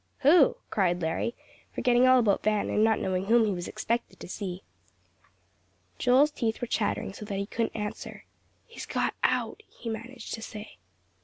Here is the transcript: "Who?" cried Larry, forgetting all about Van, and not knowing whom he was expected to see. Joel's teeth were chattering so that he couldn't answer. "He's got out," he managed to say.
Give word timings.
"Who?" 0.21 0.57
cried 0.71 0.99
Larry, 0.99 1.35
forgetting 1.75 2.07
all 2.07 2.17
about 2.17 2.41
Van, 2.41 2.71
and 2.71 2.83
not 2.83 2.97
knowing 2.99 3.25
whom 3.25 3.45
he 3.45 3.51
was 3.53 3.67
expected 3.67 4.19
to 4.21 4.27
see. 4.27 4.63
Joel's 5.99 6.31
teeth 6.31 6.59
were 6.59 6.65
chattering 6.65 7.13
so 7.13 7.23
that 7.25 7.37
he 7.37 7.45
couldn't 7.45 7.75
answer. 7.75 8.25
"He's 8.65 8.87
got 8.87 9.13
out," 9.23 9.61
he 9.69 9.89
managed 9.91 10.33
to 10.33 10.41
say. 10.41 10.79